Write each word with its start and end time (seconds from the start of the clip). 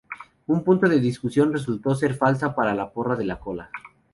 Un 0.47 0.63
punto 0.63 0.89
de 0.89 0.99
discusión 0.99 1.53
resultó 1.53 1.93
ser 1.93 2.13
la 2.13 2.17
falsa 2.17 2.55
porra 2.55 3.15
de 3.15 3.23
la 3.25 3.37
cola. 3.39 3.69